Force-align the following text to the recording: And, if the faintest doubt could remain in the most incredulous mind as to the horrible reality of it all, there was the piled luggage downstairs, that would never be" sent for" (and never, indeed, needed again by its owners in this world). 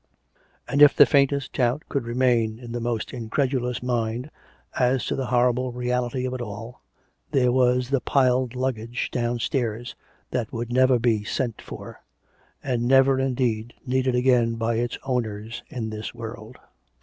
And, 0.67 0.81
if 0.81 0.95
the 0.95 1.05
faintest 1.05 1.53
doubt 1.53 1.83
could 1.87 2.05
remain 2.05 2.57
in 2.57 2.71
the 2.71 2.79
most 2.79 3.13
incredulous 3.13 3.83
mind 3.83 4.31
as 4.79 5.05
to 5.05 5.15
the 5.15 5.27
horrible 5.27 5.71
reality 5.71 6.25
of 6.25 6.33
it 6.33 6.41
all, 6.41 6.81
there 7.29 7.51
was 7.51 7.91
the 7.91 8.01
piled 8.01 8.55
luggage 8.55 9.11
downstairs, 9.11 9.93
that 10.31 10.51
would 10.51 10.73
never 10.73 10.97
be" 10.97 11.23
sent 11.37 11.61
for" 11.61 12.01
(and 12.63 12.87
never, 12.87 13.19
indeed, 13.19 13.75
needed 13.85 14.15
again 14.15 14.55
by 14.55 14.77
its 14.77 14.97
owners 15.03 15.61
in 15.69 15.91
this 15.91 16.15
world). 16.15 16.57